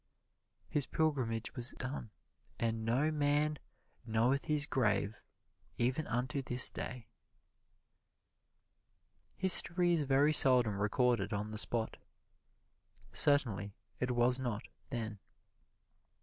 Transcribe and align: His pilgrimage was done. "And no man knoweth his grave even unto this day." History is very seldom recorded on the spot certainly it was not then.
His 0.67 0.87
pilgrimage 0.87 1.53
was 1.55 1.73
done. 1.77 2.09
"And 2.57 2.83
no 2.83 3.11
man 3.11 3.59
knoweth 4.03 4.45
his 4.45 4.65
grave 4.65 5.15
even 5.77 6.07
unto 6.07 6.41
this 6.41 6.71
day." 6.71 7.05
History 9.37 9.93
is 9.93 10.01
very 10.01 10.33
seldom 10.33 10.81
recorded 10.81 11.33
on 11.33 11.51
the 11.51 11.59
spot 11.59 11.97
certainly 13.13 13.75
it 13.99 14.09
was 14.09 14.39
not 14.39 14.63
then. 14.89 15.19